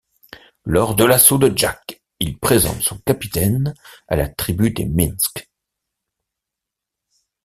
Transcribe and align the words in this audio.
Lors 0.65 0.95
de 0.95 1.03
l'assaut 1.05 1.37
de 1.37 1.55
Jack, 1.55 2.01
il 2.19 2.39
présente 2.39 2.81
son 2.81 2.97
capitaine 2.97 3.75
à 4.07 4.15
la 4.15 4.27
tribu 4.27 4.71
des 4.71 4.85
Minks. 4.87 5.47